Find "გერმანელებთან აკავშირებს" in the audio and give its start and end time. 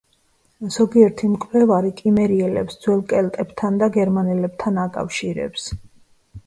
4.01-5.71